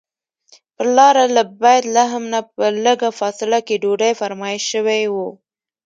پر 0.75 0.87
لاره 0.97 1.25
له 1.35 1.43
بیت 1.61 1.83
لحم 1.95 2.23
نه 2.33 2.39
په 2.53 2.63
لږه 2.85 3.09
فاصله 3.19 3.59
کې 3.67 3.81
ډوډۍ 3.83 4.11
فرمایش 4.21 4.63
شوی 4.73 5.03
و. 5.13 5.15